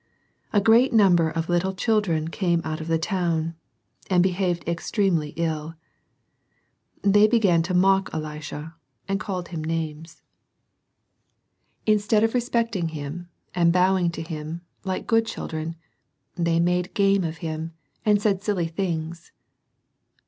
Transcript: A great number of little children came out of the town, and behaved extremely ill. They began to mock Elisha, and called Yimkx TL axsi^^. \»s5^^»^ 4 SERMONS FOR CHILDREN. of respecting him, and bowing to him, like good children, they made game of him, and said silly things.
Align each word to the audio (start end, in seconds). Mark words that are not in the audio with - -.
A 0.51 0.59
great 0.59 0.91
number 0.91 1.29
of 1.29 1.47
little 1.47 1.75
children 1.75 2.29
came 2.29 2.63
out 2.65 2.81
of 2.81 2.87
the 2.87 2.97
town, 2.97 3.53
and 4.09 4.23
behaved 4.23 4.67
extremely 4.67 5.29
ill. 5.35 5.75
They 7.03 7.27
began 7.27 7.61
to 7.61 7.75
mock 7.75 8.09
Elisha, 8.11 8.73
and 9.07 9.19
called 9.19 9.49
Yimkx 9.49 9.61
TL 9.61 9.61
axsi^^. 9.61 9.97
\»s5^^»^ 9.97 10.09
4 10.09 10.09
SERMONS 11.99 12.03
FOR 12.05 12.09
CHILDREN. 12.09 12.23
of 12.23 12.33
respecting 12.33 12.87
him, 12.87 13.29
and 13.53 13.71
bowing 13.71 14.09
to 14.09 14.23
him, 14.23 14.61
like 14.83 15.05
good 15.05 15.27
children, 15.27 15.75
they 16.33 16.59
made 16.59 16.95
game 16.95 17.23
of 17.23 17.37
him, 17.45 17.73
and 18.03 18.19
said 18.19 18.41
silly 18.41 18.65
things. 18.65 19.31